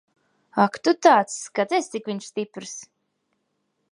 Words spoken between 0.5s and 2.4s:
Ak tu tāds. Skaties, cik viņš